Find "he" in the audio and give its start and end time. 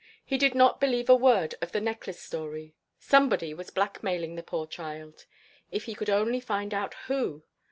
0.25-0.39, 5.83-5.93